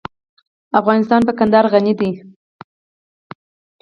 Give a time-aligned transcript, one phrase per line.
[0.79, 2.11] افغانستان په کندهار غني دی.